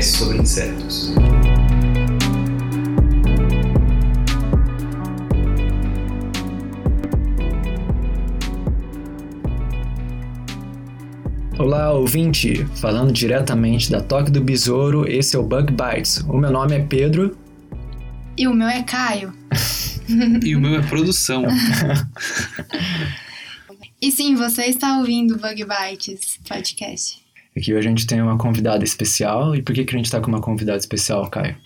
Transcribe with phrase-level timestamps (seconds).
[0.00, 1.12] podcast sobre insetos.
[11.58, 12.64] Olá, ouvinte!
[12.76, 16.18] Falando diretamente da Toque do Besouro, esse é o Bug Bites.
[16.28, 17.36] O meu nome é Pedro.
[18.36, 19.32] E o meu é Caio.
[20.42, 21.44] E o meu é produção.
[24.02, 27.20] E sim, você está ouvindo o Bug Bites podcast.
[27.60, 29.54] Aqui hoje a gente tem uma convidada especial.
[29.54, 31.58] E por que, que a gente tá com uma convidada especial, Caio?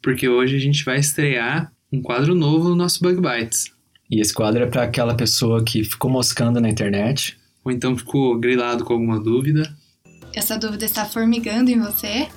[0.00, 3.72] Porque hoje a gente vai estrear um quadro novo no nosso Bug Bites.
[4.08, 7.36] E esse quadro é para aquela pessoa que ficou moscando na internet.
[7.64, 9.76] Ou então ficou grilado com alguma dúvida.
[10.32, 12.28] Essa dúvida está formigando em você?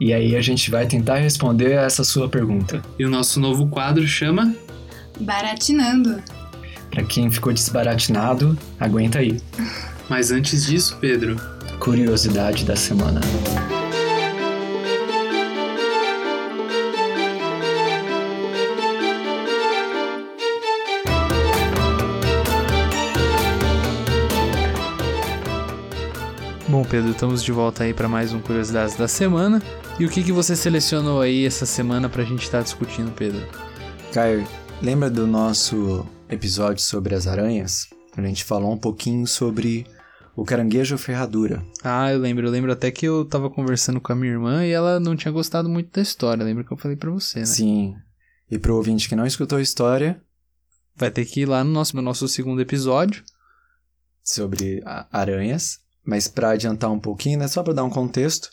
[0.00, 2.82] E aí a gente vai tentar responder essa sua pergunta.
[2.98, 4.52] E o nosso novo quadro chama
[5.20, 6.20] Baratinando.
[6.90, 9.40] Para quem ficou desbaratinado, aguenta aí.
[10.08, 11.36] Mas antes disso, Pedro,
[11.84, 13.20] Curiosidade da semana.
[26.66, 29.62] Bom, Pedro, estamos de volta aí para mais um Curiosidades da Semana.
[30.00, 33.46] E o que, que você selecionou aí essa semana para a gente estar discutindo, Pedro?
[34.10, 34.48] Caio,
[34.80, 37.90] lembra do nosso episódio sobre as aranhas?
[38.16, 39.86] A gente falou um pouquinho sobre
[40.36, 41.64] o caranguejo ferradura.
[41.82, 42.46] Ah, eu lembro.
[42.46, 45.32] Eu lembro até que eu tava conversando com a minha irmã e ela não tinha
[45.32, 46.44] gostado muito da história.
[46.44, 47.46] Lembra que eu falei para você, né?
[47.46, 47.96] Sim.
[48.50, 50.20] E pro ouvinte que não escutou a história
[50.96, 53.24] Vai ter que ir lá no nosso, no nosso segundo episódio.
[54.22, 58.48] sobre aranhas, mas para adiantar um pouquinho, né, só para dar um contexto,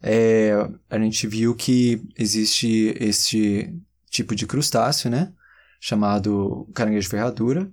[0.00, 0.52] é,
[0.88, 3.74] a gente viu que existe este
[4.10, 5.32] tipo de crustáceo, né,
[5.80, 7.68] chamado caranguejo ferradura,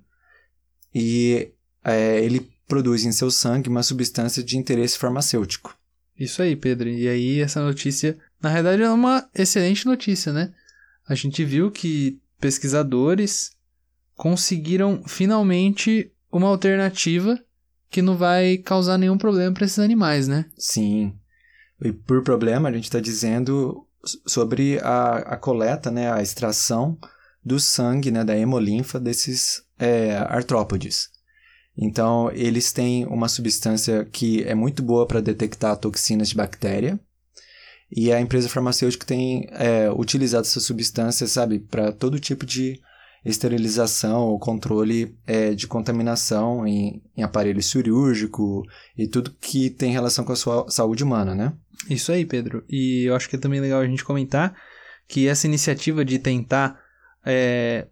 [0.92, 1.52] e
[1.84, 5.76] é, ele produz em seu sangue uma substância de interesse farmacêutico.
[6.18, 6.88] Isso aí, Pedro.
[6.88, 10.54] E aí, essa notícia, na realidade, é uma excelente notícia, né?
[11.08, 13.50] A gente viu que pesquisadores
[14.14, 17.38] conseguiram finalmente uma alternativa
[17.90, 20.44] que não vai causar nenhum problema para esses animais, né?
[20.56, 21.14] Sim.
[21.82, 23.84] E por problema, a gente está dizendo
[24.26, 26.96] sobre a, a coleta, né, a extração
[27.44, 31.08] do sangue, né, da hemolinfa desses é, artrópodes.
[31.80, 37.00] Então, eles têm uma substância que é muito boa para detectar toxinas de bactéria.
[37.90, 42.78] E a empresa farmacêutica tem é, utilizado essa substância, sabe, para todo tipo de
[43.24, 48.62] esterilização ou controle é, de contaminação em, em aparelho cirúrgico
[48.96, 51.52] e tudo que tem relação com a sua saúde humana, né?
[51.88, 52.62] Isso aí, Pedro.
[52.68, 54.54] E eu acho que é também legal a gente comentar
[55.08, 56.78] que essa iniciativa de tentar
[57.24, 57.88] é,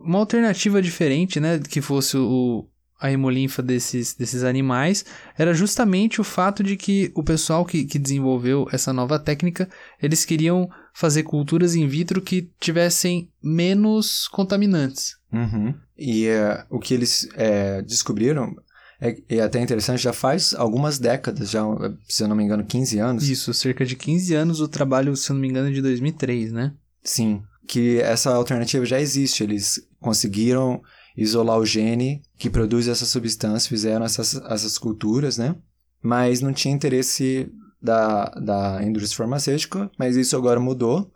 [0.00, 2.66] uma alternativa diferente, né, que fosse o,
[3.00, 5.04] a hemolinfa desses, desses animais,
[5.36, 9.68] era justamente o fato de que o pessoal que, que desenvolveu essa nova técnica,
[10.02, 15.16] eles queriam fazer culturas in vitro que tivessem menos contaminantes.
[15.32, 15.74] Uhum.
[15.96, 18.54] E é, o que eles é, descobriram
[19.00, 21.62] é, é até interessante, já faz algumas décadas, já,
[22.06, 23.28] se eu não me engano, 15 anos.
[23.28, 26.52] Isso, cerca de 15 anos, o trabalho, se eu não me engano, é de 2003,
[26.52, 26.74] né?
[27.02, 29.42] Sim, que essa alternativa já existe.
[29.42, 30.82] Eles conseguiram
[31.16, 35.54] isolar o gene que produz essa substância, fizeram essas, essas culturas, né?
[36.02, 41.12] Mas não tinha interesse da, da indústria farmacêutica, mas isso agora mudou.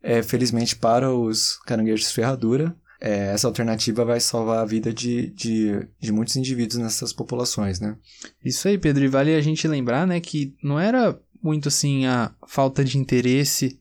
[0.00, 5.88] É, felizmente para os caranguejos ferradura, é, essa alternativa vai salvar a vida de, de,
[6.00, 7.96] de muitos indivíduos nessas populações, né?
[8.44, 9.04] Isso aí, Pedro.
[9.04, 13.80] E vale a gente lembrar, né, que não era muito assim a falta de interesse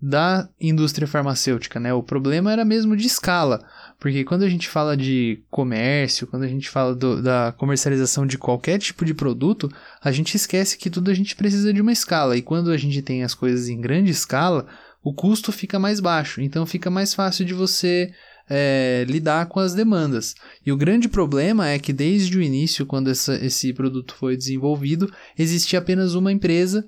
[0.00, 1.92] da indústria farmacêutica, né?
[1.92, 3.62] O problema era mesmo de escala.
[3.98, 8.38] Porque quando a gente fala de comércio, quando a gente fala do- da comercialização de
[8.38, 9.70] qualquer tipo de produto,
[10.02, 12.36] a gente esquece que tudo a gente precisa de uma escala.
[12.36, 14.66] E quando a gente tem as coisas em grande escala,
[15.02, 16.40] o custo fica mais baixo.
[16.40, 18.10] Então fica mais fácil de você
[18.52, 20.34] é, lidar com as demandas.
[20.66, 25.08] E o grande problema é que desde o início, quando essa- esse produto foi desenvolvido,
[25.38, 26.84] existia apenas uma empresa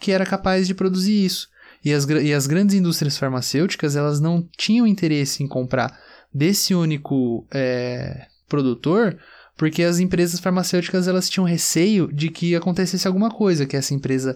[0.00, 1.48] que era capaz de produzir isso.
[1.84, 5.98] E as, e as grandes indústrias farmacêuticas elas não tinham interesse em comprar
[6.32, 9.18] desse único é, produtor,
[9.56, 14.34] porque as empresas farmacêuticas elas tinham receio de que acontecesse alguma coisa, que essa empresa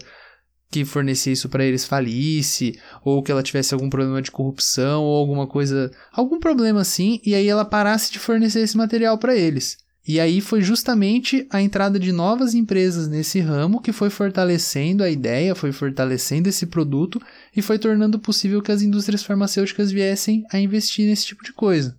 [0.70, 5.16] que fornecia isso para eles falisse, ou que ela tivesse algum problema de corrupção, ou
[5.16, 9.78] alguma coisa, algum problema assim, e aí ela parasse de fornecer esse material para eles.
[10.08, 15.10] E aí foi justamente a entrada de novas empresas nesse ramo que foi fortalecendo a
[15.10, 17.20] ideia, foi fortalecendo esse produto
[17.54, 21.94] e foi tornando possível que as indústrias farmacêuticas viessem a investir nesse tipo de coisa.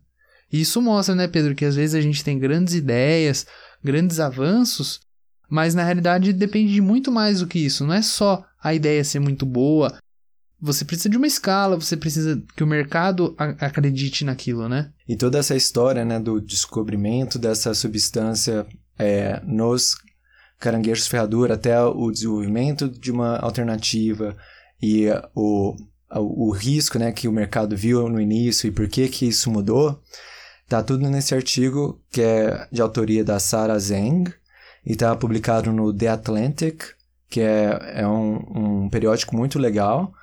[0.52, 3.46] E isso mostra, né, Pedro, que às vezes a gente tem grandes ideias,
[3.84, 5.02] grandes avanços,
[5.48, 7.86] mas na realidade depende de muito mais do que isso.
[7.86, 9.96] Não é só a ideia ser muito boa.
[10.62, 14.92] Você precisa de uma escala, você precisa que o mercado acredite naquilo, né?
[15.08, 18.68] E toda essa história, né, do descobrimento dessa substância
[18.98, 19.96] é, nos
[20.60, 24.36] caranguejos ferradura até o desenvolvimento de uma alternativa
[24.82, 25.76] e o,
[26.14, 29.50] o, o risco, né, que o mercado viu no início e por que que isso
[29.50, 30.02] mudou,
[30.68, 34.26] tá tudo nesse artigo que é de autoria da Sarah Zeng
[34.86, 36.84] e tá publicado no The Atlantic,
[37.30, 40.14] que é, é um, um periódico muito legal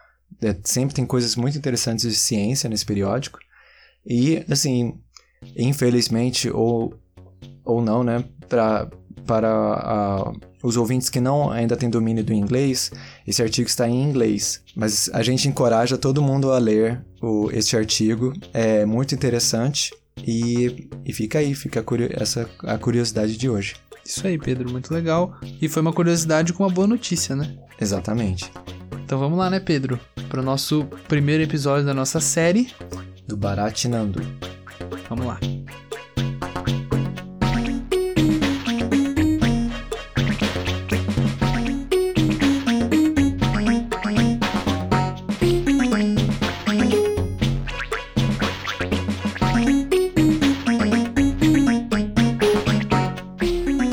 [0.43, 3.39] é, sempre tem coisas muito interessantes de ciência nesse periódico.
[4.05, 4.95] E, assim,
[5.57, 6.95] infelizmente, ou,
[7.65, 8.89] ou não, né, pra,
[9.27, 12.91] para os ouvintes que não ainda têm domínio do inglês,
[13.27, 14.63] esse artigo está em inglês.
[14.75, 18.33] Mas a gente encoraja todo mundo a ler o, este artigo.
[18.53, 19.93] É muito interessante.
[20.27, 23.77] E, e fica aí, fica a, essa a curiosidade de hoje.
[24.05, 25.37] Isso aí, Pedro, muito legal.
[25.61, 27.57] E foi uma curiosidade com uma boa notícia, né?
[27.81, 28.51] Exatamente.
[29.07, 30.01] Então vamos lá, né, Pedro?
[30.29, 32.75] Para o nosso primeiro episódio da nossa série
[33.25, 34.21] do Baratinando.
[35.09, 35.39] Vamos lá.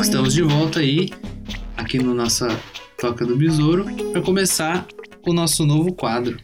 [0.01, 1.11] Estamos de volta aí,
[1.77, 2.47] aqui no nossa
[2.97, 4.87] Toca do Besouro, para começar
[5.25, 6.37] o nosso novo quadro.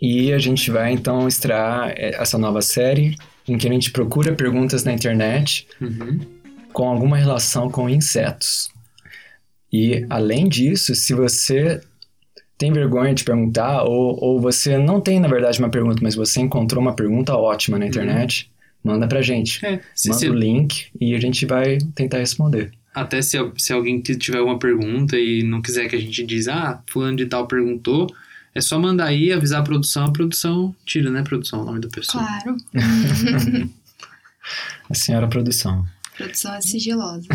[0.00, 4.34] E a gente vai então estrear é, essa nova série em que a gente procura
[4.34, 6.20] perguntas na internet uhum.
[6.72, 8.68] com alguma relação com insetos.
[9.72, 11.80] E além disso, se você
[12.56, 16.40] tem vergonha de perguntar, ou, ou você não tem, na verdade, uma pergunta, mas você
[16.40, 18.50] encontrou uma pergunta ótima na internet,
[18.84, 18.92] uhum.
[18.92, 19.64] manda pra gente.
[19.64, 20.28] É, manda se...
[20.28, 22.72] o link e a gente vai tentar responder.
[22.94, 26.80] Até se, se alguém tiver uma pergunta e não quiser que a gente diz, ah,
[26.86, 28.06] fulano de tal perguntou,
[28.54, 31.88] é só mandar aí, avisar a produção, a produção tira, né, produção, o nome da
[31.88, 32.24] pessoa.
[32.24, 32.56] Claro.
[34.88, 35.84] a senhora produção.
[36.16, 37.26] Produção é sigilosa.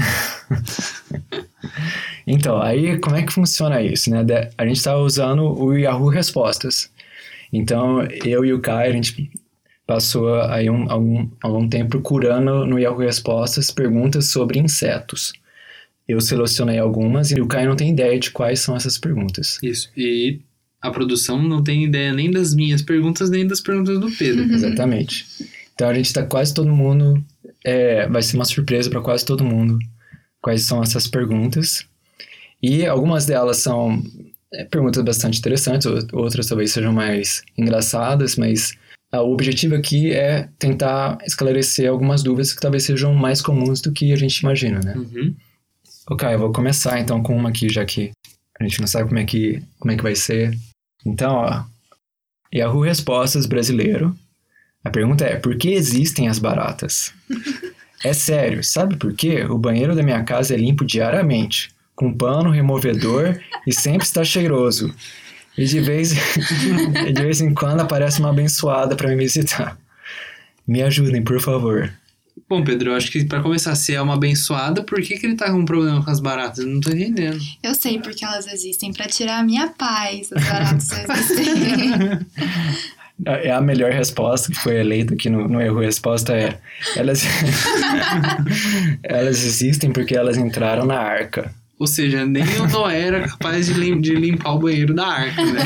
[2.25, 4.25] então, aí como é que funciona isso, né?
[4.57, 6.89] A gente está usando o Yahoo Respostas.
[7.51, 9.29] Então, eu e o Kai, a gente
[9.85, 15.33] passou aí um, algum, algum tempo procurando no Yahoo Respostas perguntas sobre insetos.
[16.09, 19.59] Eu selecionei algumas e o Caio não tem ideia de quais são essas perguntas.
[19.61, 19.89] Isso.
[19.95, 20.39] E
[20.81, 24.51] a produção não tem ideia nem das minhas perguntas, nem das perguntas do Pedro.
[24.51, 25.25] Exatamente.
[25.75, 27.23] Então a gente está quase todo mundo.
[27.63, 29.77] É, vai ser uma surpresa para quase todo mundo
[30.41, 31.85] quais são essas perguntas.
[32.61, 34.01] E algumas delas são
[34.53, 38.73] é, perguntas bastante interessantes, outras talvez sejam mais engraçadas, mas
[39.11, 43.91] ah, o objetivo aqui é tentar esclarecer algumas dúvidas que talvez sejam mais comuns do
[43.91, 44.93] que a gente imagina, né?
[44.95, 45.35] Uhum.
[46.11, 48.09] Ok, eu vou começar então com uma aqui, já que
[48.59, 50.57] a gente não sabe como é que, como é que vai ser.
[51.05, 51.63] Então, ó,
[52.51, 54.17] Yahoo Respostas brasileiro.
[54.83, 57.13] A pergunta é: por que existem as baratas?
[58.03, 59.43] é sério, sabe por quê?
[59.43, 64.91] O banheiro da minha casa é limpo diariamente, com pano, removedor e sempre está cheiroso.
[65.55, 66.15] E de vez,
[67.13, 69.77] de vez em quando aparece uma abençoada para me visitar.
[70.67, 71.93] Me ajudem, por favor.
[72.47, 75.35] Bom, Pedro, eu acho que para começar, se é uma abençoada, por que, que ele
[75.35, 76.59] tá com um problema com as baratas?
[76.59, 77.39] Eu não tô entendendo.
[77.63, 80.31] Eu sei porque elas existem para tirar a minha paz.
[80.31, 81.91] As baratas existem.
[83.25, 85.79] É a melhor resposta que foi eleita aqui no, no erro.
[85.79, 86.57] A resposta é:
[86.95, 87.23] elas,
[89.03, 91.53] elas existem porque elas entraram na arca.
[91.77, 95.45] Ou seja, nem o Noé era capaz de, lim de limpar o banheiro da arca,
[95.45, 95.61] né?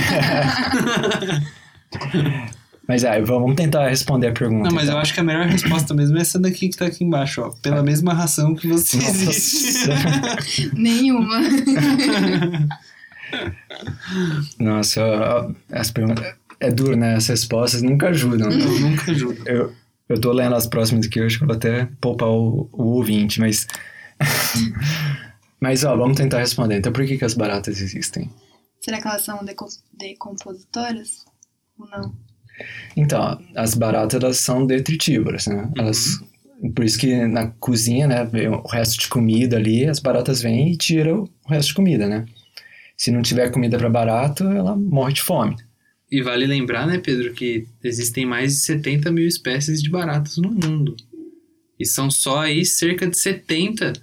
[2.87, 4.67] Mas aí, vamos tentar responder a pergunta.
[4.67, 4.95] Não, mas então.
[4.95, 7.49] eu acho que a melhor resposta mesmo é essa daqui que tá aqui embaixo, ó.
[7.61, 7.81] Pela é.
[7.81, 9.09] mesma ração que você Nossa.
[9.09, 9.89] existe.
[10.75, 11.39] Nenhuma.
[14.59, 15.01] Nossa,
[15.71, 16.35] as perguntas.
[16.59, 17.15] É duro, né?
[17.15, 18.49] As respostas nunca ajudam.
[18.49, 19.45] Não, nunca ajudam.
[19.45, 19.73] Eu,
[20.09, 22.83] eu tô lendo as próximas aqui, eu acho que eu vou até poupar o, o
[22.95, 23.65] ouvinte, mas.
[25.59, 26.77] mas, ó, vamos tentar responder.
[26.77, 28.29] Então, por que, que as baratas existem?
[28.81, 29.39] Será que elas são
[29.93, 31.25] decompositoras?
[31.79, 32.13] Ou não?
[32.95, 35.63] Então, as baratas elas são detritívoras, né?
[35.63, 35.73] Uhum.
[35.77, 36.19] Elas
[36.75, 40.71] Por isso que na cozinha, né, vem o resto de comida ali, as baratas vêm
[40.71, 42.25] e tiram o resto de comida, né?
[42.95, 45.55] Se não tiver comida para barato, ela morre de fome.
[46.11, 50.51] E vale lembrar, né, Pedro, que existem mais de 70 mil espécies de baratas no
[50.51, 50.95] mundo.
[51.79, 53.93] E são só aí cerca de 70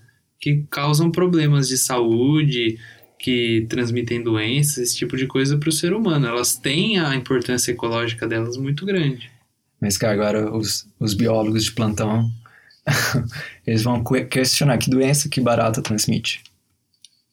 [0.41, 2.79] que causam problemas de saúde,
[3.21, 6.27] que transmitem doenças, esse tipo de coisa para o ser humano.
[6.27, 9.31] Elas têm a importância ecológica delas muito grande.
[9.79, 12.31] Mas que agora os, os biólogos de plantão
[13.67, 16.43] eles vão questionar que doença que barata transmite.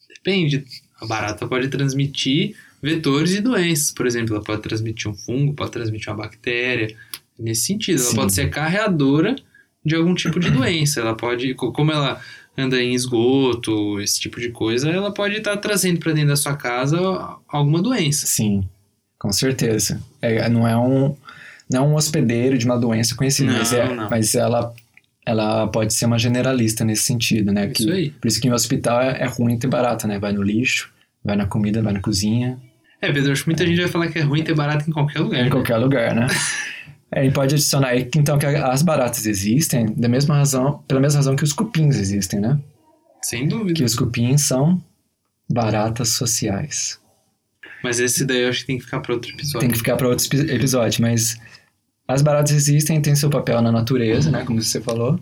[0.09, 0.65] Depende.
[0.99, 3.91] A barata pode transmitir vetores e doenças.
[3.91, 6.93] Por exemplo, ela pode transmitir um fungo, pode transmitir uma bactéria.
[7.39, 8.15] Nesse sentido, ela Sim.
[8.15, 9.37] pode ser carreadora
[9.85, 10.99] de algum tipo de doença.
[10.99, 12.21] Ela pode, como ela
[12.57, 16.35] anda em esgoto, esse tipo de coisa, ela pode estar tá trazendo para dentro da
[16.35, 16.97] sua casa
[17.47, 18.25] alguma doença.
[18.25, 18.67] Sim,
[19.19, 20.01] com certeza.
[20.21, 21.15] É, não é um
[21.69, 24.73] não é um hospedeiro de uma doença conhecida, não, mas, é, mas ela
[25.25, 27.65] ela pode ser uma generalista nesse sentido, né?
[27.65, 28.09] Isso que, aí.
[28.11, 30.17] Por isso que em hospital é, é ruim ter barata, né?
[30.17, 30.89] Vai no lixo,
[31.23, 32.57] vai na comida, vai na cozinha.
[33.01, 33.67] É, Pedro, acho que muita é.
[33.67, 35.41] gente vai falar que é ruim ter barata em qualquer lugar.
[35.41, 35.49] Em né?
[35.49, 36.27] qualquer lugar, né?
[37.11, 41.19] é, e pode adicionar aí então que as baratas existem da mesma razão, pela mesma
[41.19, 42.59] razão que os cupins existem, né?
[43.21, 43.73] Sem dúvida.
[43.73, 44.81] Que os cupins são
[45.49, 46.99] baratas sociais.
[47.83, 49.59] Mas esse daí eu acho que tem que ficar para outro episódio.
[49.59, 51.39] Tem que ficar para outro episódio, mas
[52.07, 55.19] as baratas existem, têm seu papel na natureza, né, como você falou.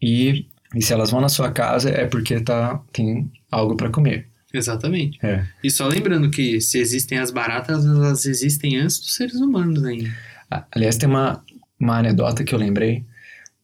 [0.00, 4.28] E, e se elas vão na sua casa é porque tá, tem algo para comer.
[4.52, 5.18] Exatamente.
[5.22, 5.44] É.
[5.62, 10.10] E só lembrando que se existem as baratas, elas existem antes dos seres humanos ainda.
[10.50, 11.42] Aliás, tem uma,
[11.78, 13.04] uma anedota que eu lembrei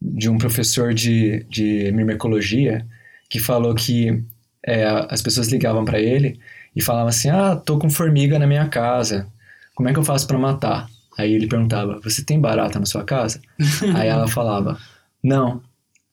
[0.00, 2.86] de um professor de, de mimecologia
[3.30, 4.22] que falou que
[4.66, 6.38] é, as pessoas ligavam para ele
[6.74, 9.26] e falavam assim: Ah, tô com formiga na minha casa,
[9.74, 10.88] como é que eu faço para matar?
[11.16, 13.40] Aí ele perguntava: Você tem barata na sua casa?
[13.94, 14.78] Aí ela falava:
[15.22, 15.62] Não.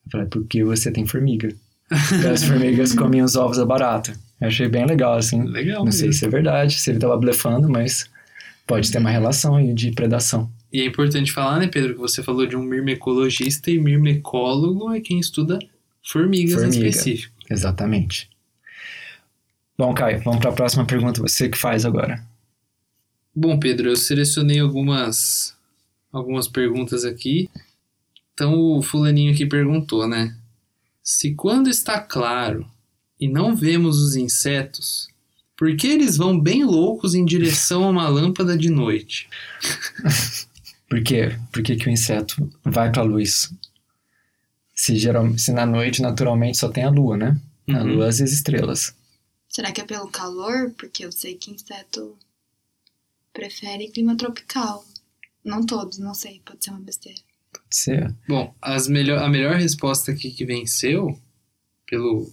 [0.04, 1.54] Eu falei: Porque você tem formiga.
[1.90, 4.12] E as formigas comiam os ovos da barata.
[4.40, 5.42] Eu achei bem legal, assim.
[5.42, 5.84] Legal.
[5.84, 8.06] Não sei se é verdade, se ele tava blefando, mas
[8.66, 10.50] pode ter uma relação aí de predação.
[10.72, 15.00] E é importante falar, né, Pedro, que você falou de um mirmecologista e mirmecólogo é
[15.00, 15.58] quem estuda
[16.02, 16.84] formigas Formiga.
[16.84, 17.34] em específico.
[17.50, 18.30] Exatamente.
[19.76, 21.20] Bom, Caio, vamos para a próxima pergunta.
[21.20, 22.24] Você que faz agora.
[23.34, 25.54] Bom, Pedro, eu selecionei algumas
[26.10, 27.50] algumas perguntas aqui.
[28.32, 30.36] Então o fulaninho aqui perguntou, né?
[31.02, 32.66] Se quando está claro
[33.18, 35.08] e não vemos os insetos,
[35.56, 39.28] por que eles vão bem loucos em direção a uma lâmpada de noite?
[40.92, 41.38] por quê?
[41.50, 43.50] Por que, que o inseto vai para a luz?
[44.74, 47.40] Se, geral, se na noite naturalmente só tem a lua, né?
[47.66, 47.76] Uhum.
[47.76, 48.94] A lua e as estrelas.
[49.48, 50.70] Será que é pelo calor?
[50.76, 52.14] Porque eu sei que inseto
[53.32, 54.84] prefere clima tropical.
[55.42, 57.22] Não todos, não sei, pode ser uma besteira.
[57.50, 58.14] Pode ser.
[58.28, 61.18] Bom, as melhor, a melhor resposta aqui que venceu,
[61.86, 62.30] pelo.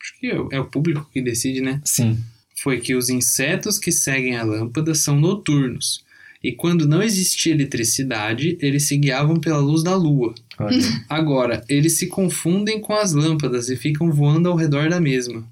[0.00, 1.82] Acho que é, é o público que decide, né?
[1.84, 2.24] Sim.
[2.62, 6.05] Foi que os insetos que seguem a lâmpada são noturnos.
[6.42, 10.34] E quando não existia eletricidade, eles se guiavam pela luz da lua.
[10.58, 10.78] Olha.
[11.08, 15.46] Agora, eles se confundem com as lâmpadas e ficam voando ao redor da mesma.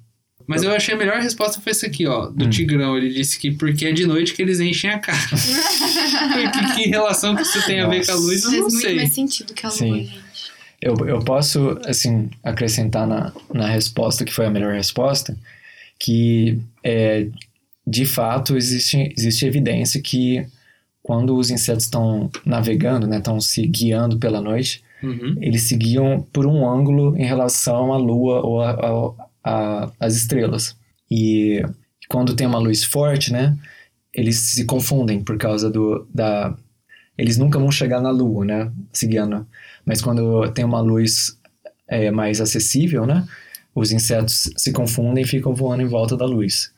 [0.47, 2.51] Mas eu achei a melhor resposta foi essa aqui, ó, do hum.
[2.51, 2.97] Tigrão.
[2.97, 5.19] Ele disse que porque é de noite que eles enchem a cara.
[6.53, 8.81] que, que, relação que isso tem a ver com a luz, eu Faz não sei.
[8.81, 9.89] Faz muito mais sentido que a Sim.
[9.89, 10.25] lua, gente.
[10.83, 15.35] Eu, eu posso, assim, acrescentar na, na resposta, que foi a melhor resposta,
[15.99, 17.29] que é,
[17.87, 20.47] de fato existe, existe evidência que
[21.05, 25.37] quando os insetos estão navegando, né, estão se guiando pela noite, uhum.
[25.39, 29.15] eles se guiam por um ângulo em relação à lua ou
[30.01, 30.75] as estrelas.
[31.11, 31.63] E
[32.09, 33.55] quando tem uma luz forte, né,
[34.15, 36.57] eles se confundem por causa do da
[37.19, 39.47] eles nunca vão chegar na lua, né, seguindo.
[39.85, 41.39] Mas quando tem uma luz
[41.87, 43.29] é, mais acessível, né,
[43.75, 46.73] os insetos se confundem e ficam voando em volta da luz.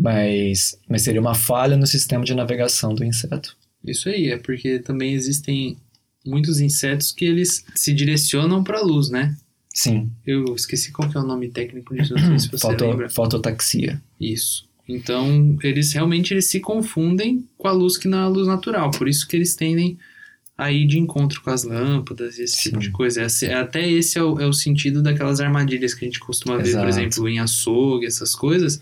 [0.00, 3.56] Mas, mas seria uma falha no sistema de navegação do inseto.
[3.84, 5.76] Isso aí, é porque também existem
[6.24, 9.36] muitos insetos que eles se direcionam para a luz, né?
[9.72, 10.10] Sim.
[10.26, 13.08] Eu esqueci qual que é o nome técnico disso, não sei se você Foto, lembra.
[13.08, 14.02] Fototaxia.
[14.20, 14.68] Isso.
[14.88, 18.90] Então, eles realmente eles se confundem com a luz que não é a luz natural.
[18.90, 19.96] Por isso que eles tendem
[20.58, 22.62] a ir de encontro com as lâmpadas e esse Sim.
[22.70, 23.26] tipo de coisa.
[23.42, 26.68] É, até esse é o, é o, sentido daquelas armadilhas que a gente costuma ver,
[26.68, 26.84] Exato.
[26.84, 28.80] por exemplo, em açougue, essas coisas.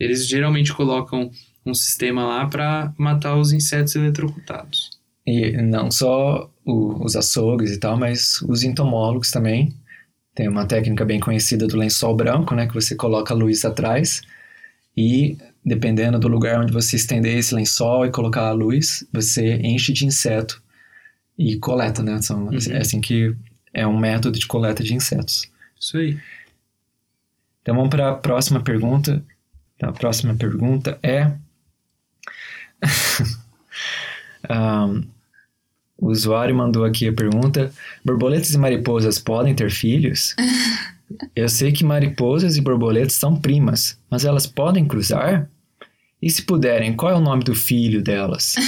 [0.00, 1.30] Eles geralmente colocam
[1.64, 4.98] um sistema lá para matar os insetos eletrocutados.
[5.26, 9.74] E não só o, os açougues e tal, mas os entomólogos também
[10.34, 14.22] tem uma técnica bem conhecida do lençol branco, né, que você coloca a luz atrás
[14.96, 19.92] e dependendo do lugar onde você estender esse lençol e colocar a luz, você enche
[19.92, 20.62] de inseto
[21.38, 22.20] e coleta, né?
[22.22, 22.58] São, uhum.
[22.70, 23.34] É assim que
[23.72, 25.50] é um método de coleta de insetos.
[25.78, 26.18] Isso aí.
[27.62, 29.22] Então vamos para a próxima pergunta.
[29.82, 31.32] A próxima pergunta é.
[34.48, 35.04] Um,
[35.98, 37.70] o usuário mandou aqui a pergunta:
[38.02, 40.34] borboletas e mariposas podem ter filhos?
[41.36, 45.48] Eu sei que mariposas e borboletas são primas, mas elas podem cruzar?
[46.22, 48.54] E se puderem, qual é o nome do filho delas?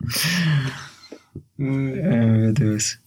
[1.58, 2.98] Ai, meu Deus.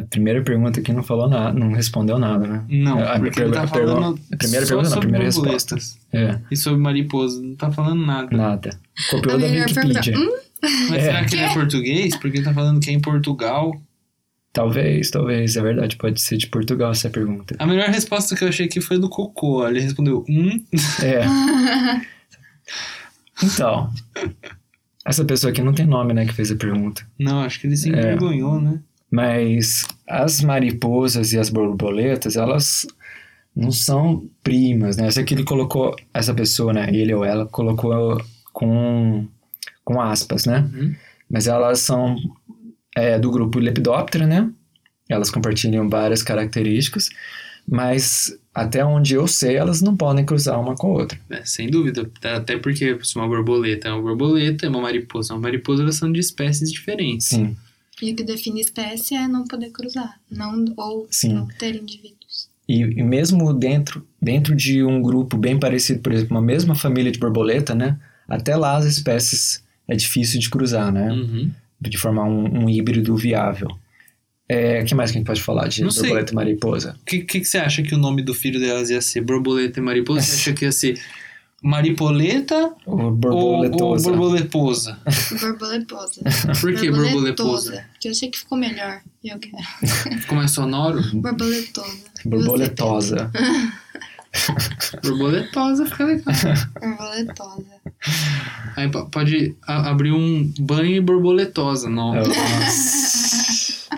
[0.00, 2.64] A primeira pergunta aqui não falou nada, não respondeu nada, né?
[2.68, 5.72] Não, A porque ele tá pergu- falando a primeira pergunta, não, a sobre primeira borboletas
[5.72, 5.98] resposta.
[6.12, 8.36] É, E sobre mariposa, não tá falando nada.
[8.36, 8.80] nada.
[9.10, 9.98] Copiou A da melhor pergunta.
[10.00, 10.18] Wikipedia.
[10.18, 10.36] Hum?
[10.90, 11.00] Mas É.
[11.00, 12.16] será que ele é português?
[12.16, 13.72] Porque ele tá falando que é em Portugal.
[14.52, 15.96] Talvez, talvez, é verdade.
[15.96, 17.54] Pode ser de Portugal essa pergunta.
[17.58, 19.66] A melhor resposta que eu achei aqui foi do Cocô.
[19.66, 20.62] Ele respondeu, hum,
[21.02, 21.24] É.
[23.42, 23.90] Então,
[25.06, 27.02] essa pessoa aqui não tem nome, né, que fez a pergunta.
[27.18, 27.92] não, acho que ele se É.
[27.98, 28.80] envergonhou, né?
[29.10, 32.86] Mas as mariposas e as borboletas, elas
[33.54, 35.06] não são primas, né?
[35.06, 38.20] Essa aqui ele colocou, essa pessoa, né, ele ou ela, colocou
[38.52, 39.26] com,
[39.84, 40.68] com aspas, né?
[40.72, 40.94] Uhum.
[41.28, 42.16] Mas elas são
[42.96, 44.50] é, do grupo Lepidoptera, né?
[45.08, 47.08] Elas compartilham várias características,
[47.66, 51.18] mas até onde eu sei, elas não podem cruzar uma com a outra.
[51.30, 52.10] É, sem dúvida.
[52.22, 55.96] Até porque se uma borboleta é uma borboleta, é uma mariposa é uma mariposa, elas
[55.96, 57.28] são de espécies diferentes.
[57.28, 57.56] Sim,
[58.02, 61.34] E o que define espécie é não poder cruzar, não, ou Sim.
[61.34, 62.48] não ter indivíduos.
[62.68, 67.10] E, e mesmo dentro, dentro de um grupo bem parecido, por exemplo, uma mesma família
[67.10, 67.98] de borboleta, né?
[68.28, 71.10] Até lá as espécies é difícil de cruzar, né?
[71.10, 71.50] Uhum.
[71.80, 73.68] De formar um, um híbrido viável.
[74.48, 76.02] É, o que mais que a gente pode falar de Não sei.
[76.02, 76.96] borboleta e mariposa?
[77.00, 79.20] O que, que, que você acha que o nome do filho delas ia ser?
[79.20, 80.22] Borboleta e mariposa?
[80.22, 81.00] Você acha que ia ser
[81.62, 84.10] maripoleta ou, ou borboletosa.
[84.10, 84.98] borboleposa?
[85.40, 86.20] Borboletosa.
[86.60, 87.84] Por que borboletosa?
[87.92, 89.00] Porque eu achei que ficou melhor.
[89.22, 89.56] E eu quero.
[90.20, 91.02] Ficou mais sonoro?
[91.14, 91.96] Borboletosa.
[92.24, 93.30] Borboletosa.
[95.02, 96.34] Borboletosa fica legal.
[96.80, 97.66] Borboletosa.
[98.76, 102.14] Aí po- pode abrir um banho borboletosa, não.
[102.14, 103.88] Nossa.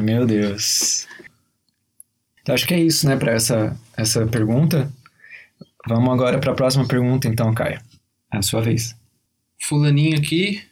[0.00, 1.06] Meu Deus.
[2.42, 4.90] Então, acho que é isso, né, para essa, essa pergunta.
[5.88, 7.80] Vamos agora para a próxima pergunta, então, Caio.
[8.32, 8.94] É a sua vez.
[9.62, 10.62] Fulaninho aqui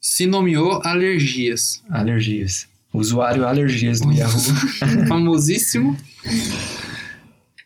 [0.00, 1.82] se nomeou alergias.
[1.90, 2.68] Alergias.
[2.92, 4.40] Usuário alergias do Yahoo.
[5.08, 5.96] Famosíssimo.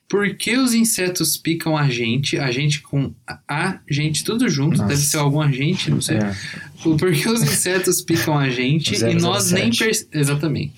[0.09, 2.39] Por que os insetos picam a gente?
[2.39, 4.89] A gente com a- a gente tudo junto, Nossa.
[4.89, 6.19] deve ser algum agente, não sei.
[6.19, 6.35] É.
[6.83, 9.79] Por que os insetos picam a gente e nós nem 007.
[9.85, 10.15] percebemos.
[10.29, 10.75] Exatamente.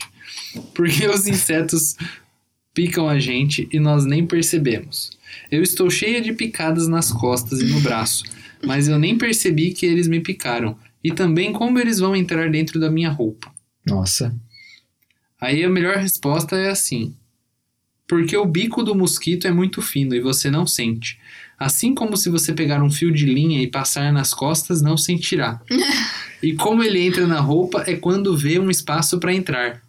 [0.75, 1.97] Por que os insetos
[2.73, 5.11] picam a gente e nós nem percebemos?
[5.51, 8.25] Eu estou cheia de picadas nas costas e no braço,
[8.65, 10.77] mas eu nem percebi que eles me picaram.
[11.03, 13.53] E também como eles vão entrar dentro da minha roupa.
[13.87, 14.35] Nossa.
[15.41, 17.15] Aí a melhor resposta é assim:
[18.07, 21.19] porque o bico do mosquito é muito fino e você não sente.
[21.59, 25.61] Assim como se você pegar um fio de linha e passar nas costas, não sentirá.
[26.43, 29.83] e como ele entra na roupa é quando vê um espaço para entrar.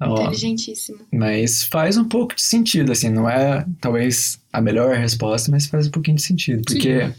[0.00, 0.98] Ó, Inteligentíssimo.
[1.12, 3.10] mas faz um pouco de sentido, assim.
[3.10, 6.62] Não é, talvez, a melhor resposta, mas faz um pouquinho de sentido.
[6.64, 7.12] Porque,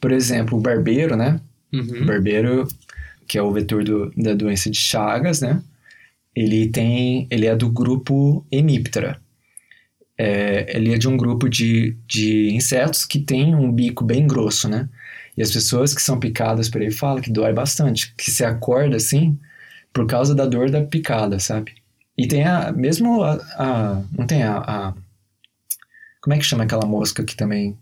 [0.00, 1.40] por exemplo, o barbeiro, né?
[1.72, 2.06] O Uhum.
[2.06, 2.68] barbeiro,
[3.26, 5.60] que é o vetor do- da doença de Chagas, né?
[6.34, 9.20] Ele tem, ele é do grupo Hemiptera.
[10.16, 14.68] É, ele é de um grupo de, de insetos que tem um bico bem grosso,
[14.68, 14.88] né?
[15.36, 18.96] E as pessoas que são picadas por ele falam que dói bastante, que se acorda
[18.96, 19.38] assim
[19.92, 21.72] por causa da dor da picada, sabe?
[22.16, 24.94] E tem a, mesmo a, a- não tem a, a-
[26.20, 27.76] como é que chama aquela mosca que também,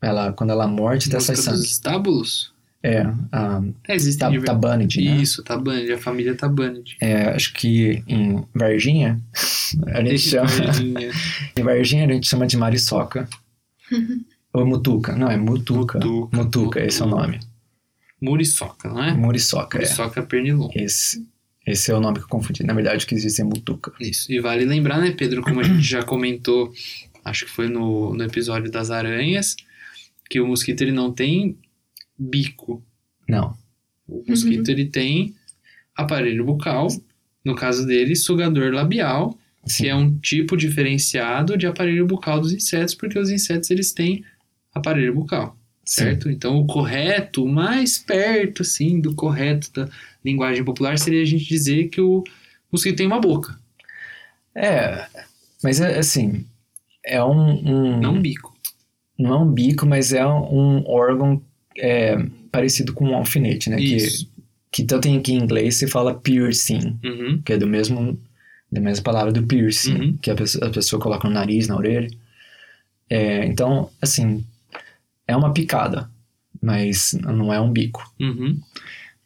[0.00, 1.62] ela, quando ela morde, dá sai sangue.
[1.64, 2.52] estábulos?
[2.82, 5.16] É, a É, existem Tab- Tabanid, né?
[5.16, 6.96] Isso, Tabanid, a família Tabanid.
[7.00, 9.20] É, acho que em Varginha,
[9.92, 11.10] a gente chama, Verdinha.
[11.58, 13.28] em Varginha a gente chama de mariçoca.
[14.54, 15.98] Ou mutuca, não, é mutuca.
[15.98, 17.26] Mutuca, Mutuca, esse é o mutuca.
[17.26, 17.40] nome.
[18.22, 19.12] Muriçoca, não é?
[19.14, 19.80] Muriçoca, é.
[19.82, 20.72] Muriçoca pernilongo.
[20.74, 21.26] Esse,
[21.70, 22.62] esse é o nome que eu confundi.
[22.64, 23.92] Na verdade, eu quis dizer mutuca.
[24.00, 24.30] Isso.
[24.32, 26.72] E vale lembrar, né, Pedro, como a gente já comentou,
[27.24, 29.56] acho que foi no, no episódio das aranhas,
[30.28, 31.56] que o mosquito ele não tem
[32.18, 32.84] bico.
[33.28, 33.56] Não,
[34.06, 35.34] O mosquito ele tem
[35.94, 36.88] aparelho bucal,
[37.44, 39.84] no caso dele, sugador labial, sim.
[39.84, 44.24] que é um tipo diferenciado de aparelho bucal dos insetos, porque os insetos eles têm
[44.74, 45.56] aparelho bucal,
[45.90, 46.02] sim.
[46.04, 46.30] certo?
[46.30, 49.88] Então o correto, o mais perto assim do correto da
[50.24, 52.22] linguagem popular seria a gente dizer que o
[52.72, 53.58] mosquito tem uma boca,
[54.54, 55.06] É,
[55.62, 56.44] mas é assim,
[57.04, 57.50] é um...
[57.68, 58.56] um não um bico.
[59.18, 61.42] não é um bico, mas é um órgão
[61.78, 62.16] é,
[62.52, 63.80] parecido com um alfinete, né?
[63.80, 64.26] Isso.
[64.26, 67.42] Que Que tanto em, que em inglês se fala piercing, Uhum.
[67.44, 68.16] que é do mesmo,
[68.70, 70.16] da mesma palavra do piercing, Uhum.
[70.22, 72.08] que a pessoa, a pessoa coloca no nariz, na orelha.
[73.08, 74.44] É, então, assim,
[75.30, 76.10] é uma picada,
[76.60, 78.02] mas não é um bico.
[78.20, 78.60] Uhum.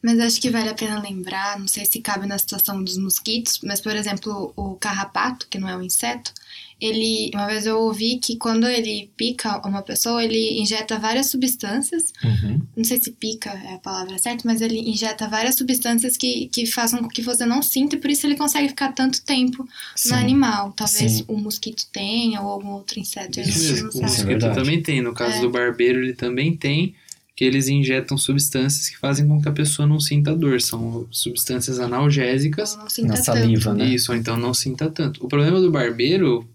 [0.05, 3.61] Mas acho que vale a pena lembrar, não sei se cabe na situação dos mosquitos,
[3.65, 6.31] mas por exemplo, o carrapato, que não é um inseto,
[6.79, 12.13] ele, uma vez eu ouvi que quando ele pica uma pessoa, ele injeta várias substâncias,
[12.23, 12.61] Uhum.
[12.77, 16.67] não sei se pica é a palavra certa, mas ele injeta várias substâncias que, que
[16.67, 20.11] façam com que você não sinta, e por isso ele consegue ficar tanto tempo Sim.
[20.11, 20.73] no animal.
[20.73, 21.25] Talvez Sim.
[21.29, 23.41] o mosquito tenha ou algum outro inseto.
[23.41, 24.55] Isso O é mosquito verdade.
[24.55, 25.01] também tem.
[25.01, 25.41] No caso É.
[25.41, 26.95] do barbeiro, ele também tem.
[27.37, 30.61] Que eles injetam substâncias que fazem com que a pessoa não sinta dor.
[30.61, 32.77] São substâncias analgésicas.
[32.77, 33.25] Não sinta Na tanto.
[33.25, 33.87] saliva, né?
[33.87, 35.25] Isso, ou então não sinta tanto.
[35.25, 36.49] O problema do barbeiro,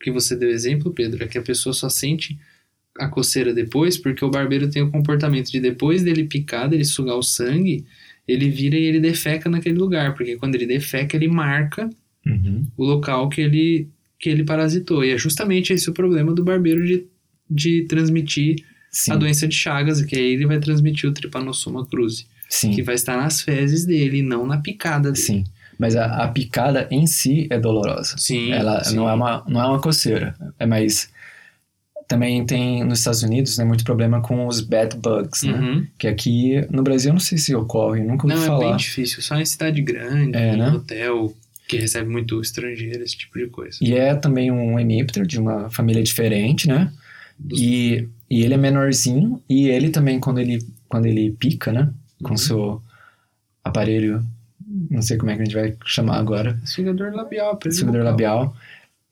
[0.00, 2.36] que você deu exemplo, Pedro, é que a pessoa só sente
[2.98, 7.16] a coceira depois, porque o barbeiro tem o comportamento de depois dele picar, dele sugar
[7.16, 7.84] o sangue,
[8.26, 11.88] ele vira e ele defeca naquele lugar, porque quando ele defeca, ele marca
[12.26, 12.64] Uhum.
[12.76, 15.04] o local que ele, que ele parasitou.
[15.04, 17.04] E é justamente esse o problema do barbeiro de,
[17.50, 19.12] de transmitir Sim.
[19.12, 22.70] a doença de Chagas, que aí ele vai transmitir o Trypanosoma cruzi, Sim.
[22.70, 25.22] que vai estar nas fezes dele, não na picada dele.
[25.24, 25.44] Sim.
[25.76, 28.16] Mas a, a picada em si é dolorosa.
[28.16, 28.94] Sim, Ela sim.
[28.94, 30.34] não é uma não é uma coceira.
[30.58, 31.12] É mais
[32.06, 35.52] também tem nos Estados Unidos né, muito problema com os bed bugs, né?
[35.54, 35.86] Uhum.
[35.98, 38.68] Que aqui no Brasil eu não sei se ocorre, nunca ouvi Não, é falar.
[38.68, 39.22] bem difícil.
[39.22, 40.68] Só em cidade grande, É, em né?
[40.70, 41.34] hotel,
[41.66, 43.78] que recebe muito estrangeiro, esse tipo de coisa.
[43.80, 46.92] E é também um hemíptero de uma família diferente, né?
[47.38, 51.92] Dos- E, e ele é menorzinho e ele também quando ele quando ele pica, né?
[52.22, 52.36] Com Uhum.
[52.36, 52.82] seu
[53.62, 54.24] aparelho,
[54.90, 58.54] não sei como é que a gente vai chamar agora, Sugador labial, sugador labial,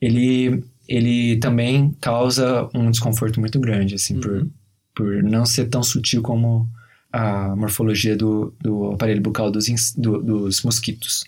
[0.00, 4.50] ele ele também causa um desconforto muito grande, assim, por, Uhum.
[4.94, 6.68] por não ser tão sutil como
[7.12, 11.24] a morfologia do, do aparelho bucal dos, do- dos mosquitos.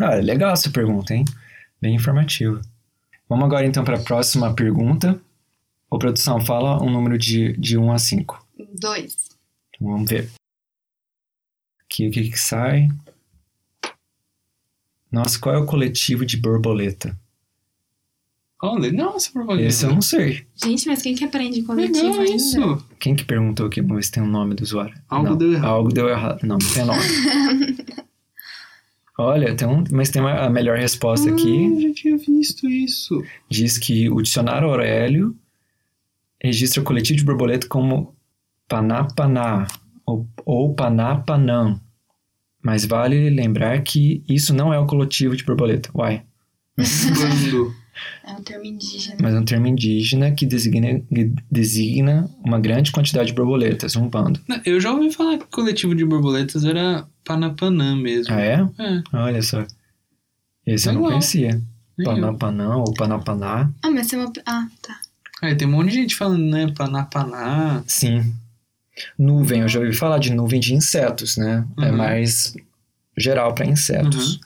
[0.00, 1.24] Ah, é legal essa pergunta, hein?
[1.80, 2.60] Bem informativa.
[3.28, 5.18] Vamos agora então para a próxima pergunta.
[5.90, 8.46] Ô, produção, fala um número de, de 1 a 5.
[8.78, 9.16] Dois.
[9.74, 10.30] Então, vamos ver.
[11.84, 12.88] Aqui o que, que sai?
[15.10, 17.18] Nossa, qual é o coletivo de borboleta?
[18.60, 19.66] Olha, não, essa propaganda.
[19.66, 20.44] Esse eu não sei.
[20.62, 22.34] Gente, mas quem que aprende coletivo Legal ainda?
[22.34, 22.84] isso.
[22.98, 23.80] Quem que perguntou aqui?
[23.80, 25.00] Vamos ver se tem o nome do usuário.
[25.08, 25.66] Algo Não, deu errado.
[25.70, 26.42] Algo deu errado.
[26.42, 27.00] Não, não tem nome.
[29.16, 31.64] Olha, tem um, mas tem uma, a melhor resposta Ah, aqui.
[31.66, 33.24] eu já tinha visto isso.
[33.48, 35.36] Diz que o dicionário Aurélio
[36.42, 38.14] registra o coletivo de borboleta como
[38.68, 39.66] panapaná
[40.06, 41.80] ou, ou panapanã.
[42.62, 45.90] Mas vale lembrar que isso não é o coletivo de borboleta.
[45.94, 46.22] Uai.
[46.76, 47.74] Quando?
[48.24, 49.16] É um termo indígena.
[49.20, 54.08] Mas é um termo indígena que designa, que designa uma grande quantidade de borboletas, um
[54.08, 54.40] bando.
[54.64, 58.32] Eu já ouvi falar que o coletivo de borboletas era Panapanã mesmo.
[58.32, 58.68] Ah, é?
[58.78, 59.02] É.
[59.12, 59.66] Olha só.
[60.66, 61.12] Esse eu não Legal.
[61.18, 61.60] conhecia.
[62.04, 63.72] Panapanã ou Panapaná.
[63.82, 64.32] Ah, mas tem uma.
[64.46, 65.00] Ah, tá.
[65.42, 66.72] Aí tem um monte de gente falando, né?
[66.76, 67.82] Panapaná.
[67.86, 68.34] Sim.
[69.18, 71.66] Nuvem, eu já ouvi falar de nuvem de insetos, né?
[71.78, 71.96] É Uhum.
[71.96, 72.54] mais
[73.16, 74.40] geral para insetos.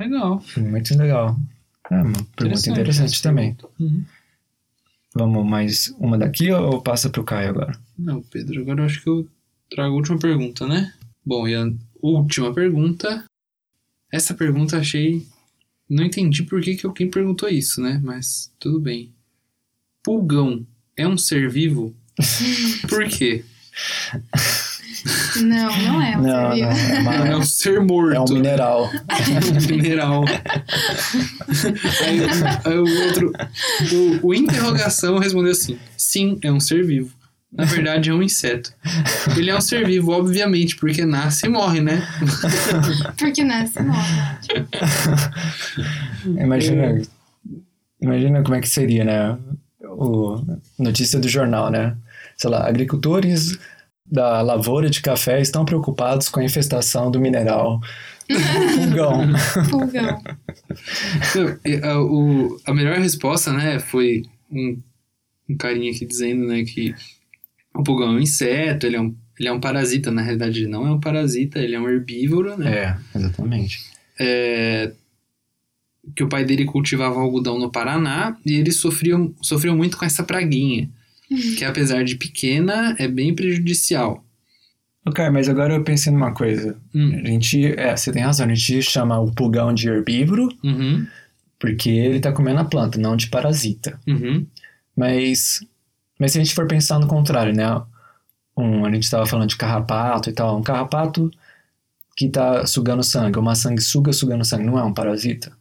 [0.00, 0.42] Legal.
[0.56, 1.36] Muito legal.
[1.90, 3.56] É uma pergunta interessante essa também.
[3.78, 4.04] Uhum.
[5.14, 7.78] Vamos mais uma daqui ou passa pro Caio agora?
[7.98, 9.26] Não, Pedro, agora eu acho que eu
[9.70, 10.92] trago a última pergunta, né?
[11.24, 13.24] Bom, e a última pergunta.
[14.12, 15.26] Essa pergunta eu achei.
[15.88, 18.00] Não entendi por que, que alguém perguntou isso, né?
[18.02, 19.12] Mas tudo bem.
[20.08, 20.66] Pulgão
[20.96, 21.94] é um ser vivo?
[22.88, 23.44] por quê?
[25.36, 26.72] Não, não é um não, ser não.
[26.72, 26.94] vivo.
[26.94, 28.14] É, uma- É um ser morto.
[28.14, 28.90] é um mineral.
[29.68, 30.24] mineral.
[32.06, 32.20] aí,
[32.64, 33.32] aí o outro.
[34.22, 37.12] O, o interrogação respondeu assim: sim, é um ser vivo.
[37.52, 38.72] Na verdade, é um inseto.
[39.36, 42.02] Ele é um ser vivo, obviamente, porque nasce e morre, né?
[43.18, 44.32] Porque nasce morre.
[46.26, 47.02] Imagina,
[48.00, 49.38] imagina como é que seria, né?
[50.00, 50.44] O
[50.78, 51.96] notícia do jornal, né?
[52.36, 53.58] Sei lá, agricultores
[54.06, 57.80] da lavoura de café estão preocupados com a infestação do mineral
[58.76, 59.26] pulgão.
[59.70, 60.22] Pulgão.
[61.30, 64.78] Então, a, o- a melhor resposta, né, foi um,
[65.48, 66.94] um carinha aqui dizendo, né, que
[67.74, 70.10] o pulgão é um inseto, ele é um, ele é um parasita.
[70.10, 72.96] Na realidade, ele não é um parasita, ele é um herbívoro, né?
[73.14, 73.80] É, exatamente.
[74.20, 74.92] é,
[76.14, 80.22] que o pai dele cultivava algodão no Paraná e eles sofriam, sofriam muito com essa
[80.22, 80.88] praguinha,
[81.56, 84.24] que apesar de pequena, é bem prejudicial.
[85.06, 86.76] Ok, mas agora eu pensei numa coisa.
[86.94, 91.06] Hum, A gente, é, você tem razão, a gente chama o pulgão de herbívoro Uhum,
[91.58, 93.98] porque ele tá comendo a planta, não de parasita.
[94.06, 94.46] uhum,
[94.96, 95.60] Mas,
[96.18, 97.64] mas se a gente for pensar no contrário, né?
[98.56, 100.58] Um, a gente estava falando de carrapato e tal.
[100.58, 101.30] Um carrapato
[102.16, 105.56] que tá sugando sangue, uma sanguessuga sugando sangue, não é um parasita?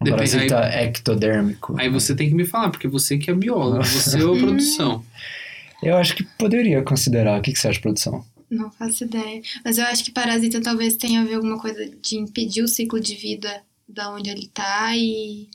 [0.00, 1.76] Um Depende- parasita ectodérmico.
[1.78, 5.04] Aí você tem que me falar, porque você que é biólogo, você ou produção.
[5.82, 7.38] Eu acho que poderia considerar.
[7.38, 8.24] O que, que você acha, produção?
[8.50, 9.40] Não faço ideia.
[9.64, 13.00] Mas eu acho que parasita talvez tenha a ver alguma coisa de impedir o ciclo
[13.00, 15.48] de vida da onde ele tá e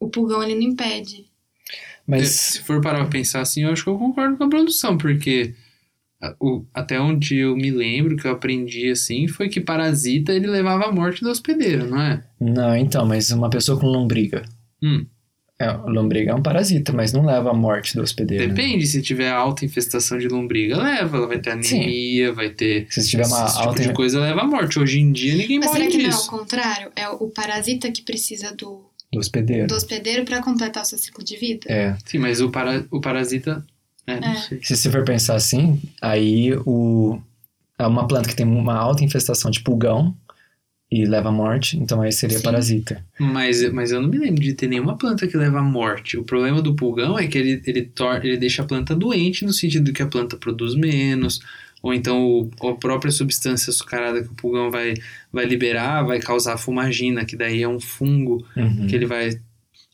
[0.00, 1.26] o pulgão ele não impede.
[2.06, 4.98] Mas Se for parar pra pensar assim, eu acho que eu concordo com a produção,
[4.98, 5.59] porque a-
[6.74, 10.92] até onde eu me lembro que eu aprendi assim foi que parasita ele levava à
[10.92, 12.22] morte do hospedeiro, não é?
[12.40, 14.42] não, então, mas uma pessoa com lombriga.
[14.82, 15.06] Hum.
[15.58, 18.48] É, lombriga é um parasita, mas não leva à morte do hospedeiro.
[18.48, 18.54] né?
[18.54, 21.18] Depende, se tiver alta infestação de lombriga, leva.
[21.18, 22.86] Ela vai ter anemia, vai ter.
[22.88, 24.78] Se tiver uma esse tipo alta de coisa leva à morte.
[24.78, 26.28] Hoje em dia ninguém Mas morre será que não é disso.
[26.28, 26.90] o contrário?
[26.96, 29.66] É o parasita que precisa do, do hospedeiro.
[29.66, 31.66] do hospedeiro pra completar o seu ciclo de vida?
[31.70, 31.94] É.
[32.06, 33.62] Sim, mas o, para, o parasita.
[34.16, 34.34] É, não É.
[34.36, 34.60] sei.
[34.62, 37.18] Se você for pensar assim, aí o
[37.78, 40.14] é uma planta que tem uma alta infestação de pulgão
[40.92, 42.42] e leva à morte, então aí seria Sim.
[42.44, 43.04] parasita.
[43.18, 46.18] Mas, mas eu não me lembro de ter nenhuma planta que leva à morte.
[46.18, 49.52] O problema do pulgão é que ele, ele, tor ele deixa a planta doente no
[49.52, 51.40] sentido que a planta produz menos,
[51.82, 54.94] ou então o, a própria substância açucarada que o pulgão vai,
[55.32, 58.86] vai liberar vai causar fumagina, que daí é um fungo Uhum.
[58.88, 59.40] que ele vai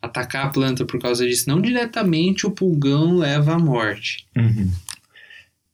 [0.07, 1.49] atacar a planta por causa disso.
[1.49, 4.27] Não diretamente o pulgão leva à morte.
[4.37, 4.71] Uhum.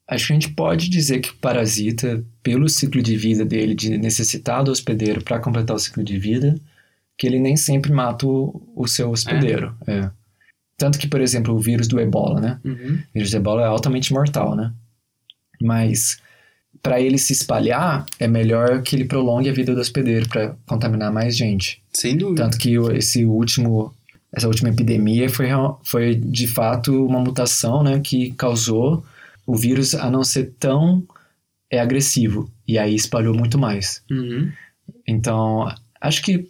[0.07, 3.97] Acho que a gente pode dizer que o parasita, pelo ciclo de vida dele, de
[3.97, 6.55] necessitar do hospedeiro para completar o ciclo de vida,
[7.17, 9.75] que ele nem sempre mata o, o seu hospedeiro.
[9.87, 10.11] É.
[10.77, 12.61] Tanto que, por exemplo, o vírus do ebola, né?
[12.65, 12.99] Uhum.
[13.11, 14.73] O vírus do ebola é altamente mortal, né?
[15.61, 16.21] Mas
[16.83, 21.13] para ele se espalhar, é melhor que ele prolongue a vida do hospedeiro para contaminar
[21.13, 21.81] mais gente.
[21.93, 22.43] Sem dúvida.
[22.43, 23.95] Tanto que esse último,
[24.33, 25.49] essa última epidemia foi,
[25.85, 29.05] foi de fato uma mutação, né, que causou
[29.47, 31.05] o vírus a não ser tão
[31.71, 34.03] é, agressivo e aí espalhou muito mais.
[34.11, 34.51] Uhum.
[35.07, 35.69] Então,
[36.01, 36.49] acho que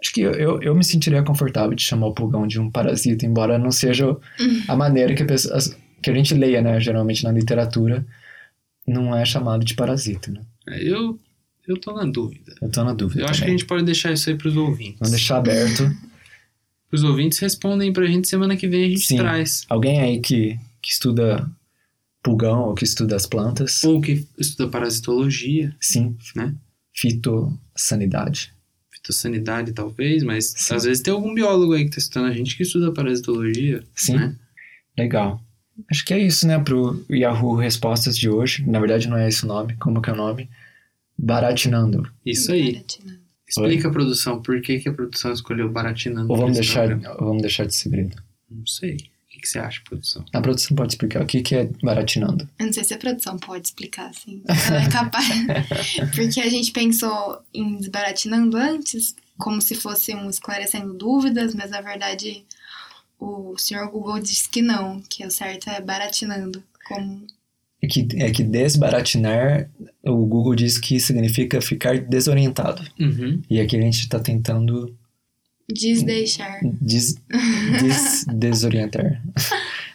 [0.00, 3.58] acho que eu, eu me sentiria confortável de chamar o pulgão de um parasita, embora
[3.58, 4.16] não seja
[4.66, 5.58] a maneira que a, pessoa,
[6.02, 8.04] que a gente leia, né, geralmente na literatura,
[8.86, 10.40] não é chamado de parasita, né?
[10.68, 11.18] É, Eu,
[11.68, 12.54] eu tô na dúvida.
[12.62, 13.58] Eu tô na dúvida Eu acho que a também.
[13.58, 14.98] gente pode deixar isso aí pros ouvintes.
[15.00, 15.82] Vamos deixar aberto.
[16.94, 19.16] Os ouvintes respondem pra gente semana que vem a gente Sim.
[19.16, 19.64] traz.
[19.68, 21.44] Alguém aí que, que estuda
[22.22, 26.54] pulgão ou que estuda as plantas, Ou que estuda parasitologia, sim, né?
[26.94, 28.52] fitossanidade.
[28.92, 30.74] Fitossanidade, talvez, mas Sim.
[30.76, 33.82] às vezes tem algum biólogo aí que tá estudando a gente que estuda parasitologia.
[33.92, 34.14] Sim.
[34.16, 34.36] Né?
[34.96, 35.42] Legal.
[35.90, 38.64] Acho que é isso, né, pro Yahoo Respostas de hoje.
[38.70, 40.48] Na verdade não é esse o nome, como que é o nome?
[41.18, 42.08] Baratinando.
[42.24, 42.74] Isso aí.
[42.74, 43.23] Baratinando.
[43.62, 46.30] Explica a produção, por que, que a produção escolheu baratinando.
[46.30, 48.16] Ou vamos deixar, vamos deixar de segredo.
[48.50, 48.94] Não sei.
[48.94, 48.98] O
[49.34, 50.24] que, que você acha, produção?
[50.32, 52.48] A produção pode explicar o que, que é baratinando.
[52.58, 54.42] Eu não sei se a produção pode explicar assim.
[54.46, 55.28] Ela é capaz.
[56.14, 61.80] Porque a gente pensou em desbaratinando antes, como se fosse um esclarecendo dúvidas, mas na
[61.80, 62.44] verdade
[63.18, 66.62] o senhor Google disse que não, que o certo é baratinando.
[66.86, 67.26] Como
[67.84, 69.68] É que, é que desbaratinar,
[70.02, 72.82] o Google diz que significa ficar desorientado.
[72.98, 73.42] Uhum.
[73.50, 74.96] E aqui a gente está tentando
[75.68, 76.60] desdeixar.
[76.62, 77.16] des,
[77.80, 79.20] des, desorientar.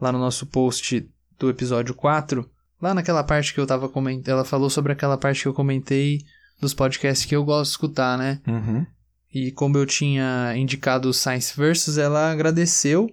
[0.00, 2.48] lá no nosso post do episódio 4,
[2.80, 6.24] lá naquela parte que eu tava comentando, ela falou sobre aquela parte que eu comentei
[6.60, 8.40] dos podcasts que eu gosto de escutar, né?
[8.46, 8.86] Uhum.
[9.32, 13.08] E como eu tinha indicado o Science Versus, ela agradeceu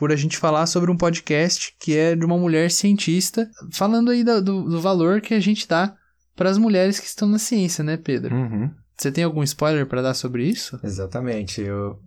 [0.00, 4.24] por a gente falar sobre um podcast que é de uma mulher cientista, falando aí
[4.24, 5.94] do, do, valor que a gente dá
[6.34, 8.34] para as mulheres que estão na ciência, né, Pedro?
[8.34, 8.70] Uhum.
[8.96, 10.80] Você tem algum spoiler para dar sobre isso?
[10.82, 11.60] Exatamente.
[11.60, 12.00] Eu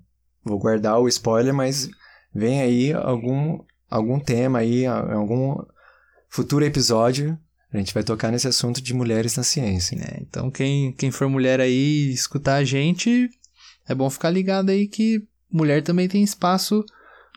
[0.43, 1.87] vou guardar o spoiler, mas
[2.33, 5.63] vem aí algum, algum tema aí, algum
[6.29, 7.37] futuro episódio.
[7.71, 9.95] A gente vai tocar nesse assunto de mulheres na ciência.
[9.97, 13.29] É, então quem, quem for mulher aí escutar a gente,
[13.87, 16.83] é bom ficar ligado aí que mulher também tem espaço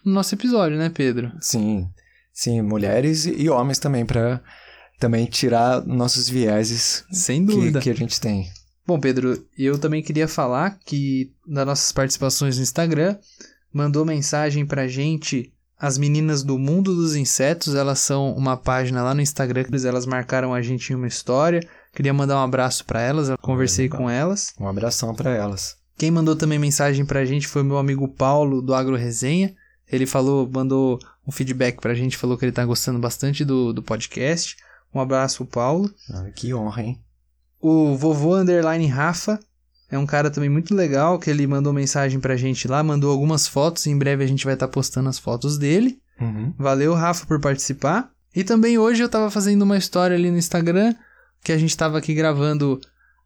[0.07, 1.33] no nosso episódio, né, Pedro?
[1.41, 1.91] Sim,
[2.33, 4.41] sim, mulheres e homens também, para
[4.99, 7.81] também tirar nossos vieses Sem dúvida.
[7.81, 8.49] que, que a gente tem.
[8.87, 13.17] Bom, Pedro, eu também queria falar que das nossas participações no Instagram,
[13.73, 19.13] mandou mensagem pra gente as meninas do Mundo dos Insetos, elas são uma página lá
[19.13, 21.61] no Instagram, elas marcaram a gente em uma história.
[21.93, 24.55] Queria mandar um abraço para elas, eu conversei com elas.
[24.59, 25.77] Um abração para elas.
[25.99, 29.55] Quem mandou também mensagem pra gente foi meu amigo Paulo do Agro Resenha.
[29.91, 33.83] Ele falou, mandou um feedback pra gente, falou que ele tá gostando bastante do, do
[33.83, 34.57] podcast.
[34.95, 35.95] Um abraço pro Paulo.
[36.13, 37.01] Ah, que honra, hein?
[37.61, 39.39] O vovô underline Rafa
[39.91, 43.47] é um cara também muito legal, que ele mandou mensagem pra gente lá, mandou algumas
[43.47, 46.01] fotos, em breve a gente vai estar tá postando as fotos dele.
[46.21, 46.53] Uhum.
[46.59, 48.11] Valeu, Rafa, por participar.
[48.35, 50.95] E também hoje eu tava fazendo uma história ali no Instagram,
[51.43, 52.81] que a gente tava aqui gravando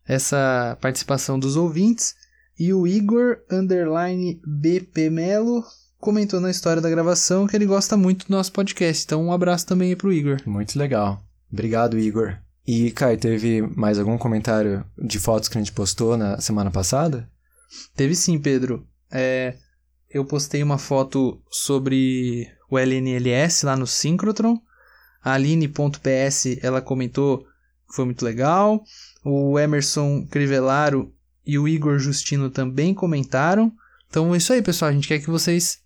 [0.07, 2.14] essa participação dos ouvintes,
[2.59, 5.64] e o Igor underline BP Melo
[6.00, 9.04] comentou na história da gravação que ele gosta muito do nosso podcast.
[9.04, 10.40] Então um abraço também aí pro Igor.
[10.46, 11.22] Muito legal.
[11.52, 12.36] Obrigado, Igor.
[12.66, 17.28] E, Kai, teve mais algum comentário de fotos que a gente postou na semana passada?
[17.96, 18.86] Teve sim, Pedro.
[19.10, 19.56] É,
[20.08, 24.58] eu postei uma foto sobre o LNLS lá no Synchrotron.
[25.22, 27.38] A Aline.ps, ela comentou
[27.88, 28.82] que foi muito legal.
[29.24, 31.12] O Emerson Crivellaro
[31.44, 33.72] e o Igor Justino também comentaram.
[34.08, 34.90] Então é isso aí, pessoal.
[34.90, 35.80] A gente quer que vocês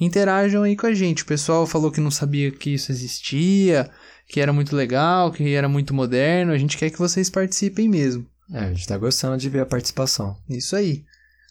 [0.00, 1.22] interajam aí com a gente.
[1.22, 3.90] O pessoal falou que não sabia que isso existia,
[4.28, 6.52] que era muito legal, que era muito moderno.
[6.52, 8.26] A gente quer que vocês participem mesmo.
[8.52, 10.36] É, a gente tá gostando de ver a participação.
[10.48, 11.04] Isso aí.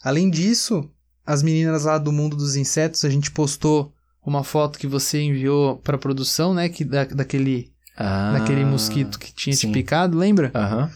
[0.03, 0.89] Além disso,
[1.25, 3.93] as meninas lá do mundo dos insetos, a gente postou
[4.25, 9.33] uma foto que você enviou para produção, né, que da, daquele Ah, daquele mosquito que
[9.33, 9.67] tinha sim.
[9.67, 10.51] te picado, lembra?
[10.53, 10.91] Aham.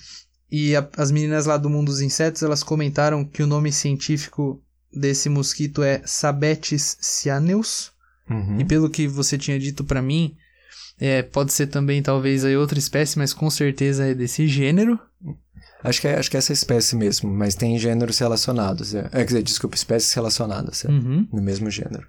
[0.52, 4.62] E a- as meninas lá do mundo dos insetos, elas comentaram que o nome científico
[4.94, 7.92] desse mosquito é Sabetes cyaneus.
[8.30, 8.60] Uhum.
[8.60, 10.36] E pelo que você tinha dito pra mim,
[11.00, 15.00] é, pode ser também talvez aí outra espécie, mas com certeza é desse gênero.
[15.84, 18.94] Acho que, é, acho que é essa espécie mesmo, mas tem gêneros relacionados.
[18.94, 20.86] É, é, quer dizer, desculpa, espécies relacionadas.
[20.86, 21.28] É, Uhum.
[21.34, 22.06] No mesmo gênero.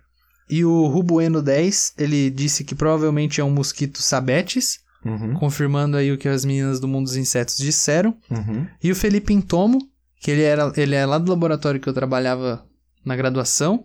[0.51, 5.35] E o Rubueno 10, ele disse que provavelmente é um mosquito Sabetes, Uhum.
[5.35, 8.17] confirmando aí o que as meninas do mundo dos insetos disseram.
[8.31, 8.67] Uhum.
[8.81, 9.79] E o Felipe Intomo,
[10.21, 12.65] que ele, era, ele é lá do laboratório que eu trabalhava
[13.05, 13.83] na graduação,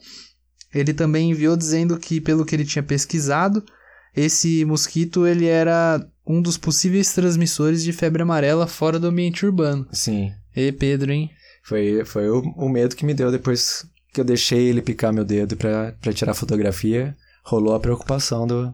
[0.74, 3.64] ele também enviou dizendo que, pelo que ele tinha pesquisado,
[4.16, 9.88] esse mosquito ele era um dos possíveis transmissores de febre amarela fora do ambiente urbano.
[9.92, 10.32] Sim.
[10.56, 11.30] E Pedro, hein?
[11.64, 15.24] Foi, foi o, o medo que me deu depois que eu deixei ele picar meu
[15.24, 17.16] dedo pra, pra tirar fotografia.
[17.44, 18.74] Rolou a preocupação do,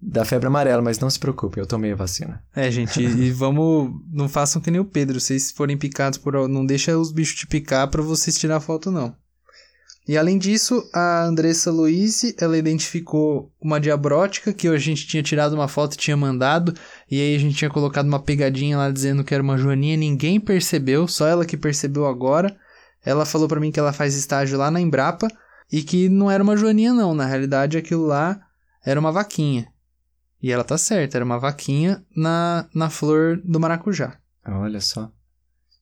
[0.00, 2.42] da febre amarela, mas não se preocupe, eu tomei a vacina.
[2.54, 3.92] É, gente, e, vamos.
[4.12, 5.20] Não façam que nem o Pedro.
[5.20, 6.48] Vocês forem picados por.
[6.48, 9.14] Não deixa os bichos te picar pra vocês tirar foto, não.
[10.08, 15.54] E além disso, a Andressa Luiz, ela identificou uma diabrótica que a gente tinha tirado
[15.54, 16.72] uma foto e tinha mandado.
[17.10, 19.96] E aí a gente tinha colocado uma pegadinha lá dizendo que era uma joaninha.
[19.96, 22.56] Ninguém percebeu, só ela que percebeu agora.
[23.04, 25.28] Ela falou pra mim que ela faz estágio lá na Embrapa
[25.72, 27.12] e que não era uma joaninha, não.
[27.12, 28.40] Na realidade, aquilo lá
[28.84, 29.66] era uma vaquinha.
[30.40, 35.10] E ela tá certa, era uma vaquinha na, na flor do maracujá, Olha só.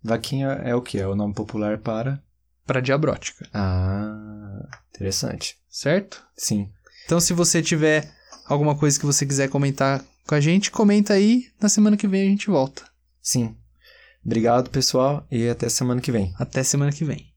[0.03, 0.99] Vaquinha é o que?
[0.99, 2.23] É o nome popular para.
[2.67, 5.57] Pra diabrótica, Ah, interessante.
[5.69, 6.23] certo?
[6.37, 6.71] Sim.
[7.05, 8.11] Então, se você tiver
[8.47, 11.49] alguma coisa que você quiser comentar com a gente, comenta aí.
[11.61, 12.83] Na semana que vem a gente volta.
[13.21, 13.55] Sim.
[14.25, 16.33] Obrigado, pessoal, e até semana que vem.
[16.39, 17.34] Até semana que vem.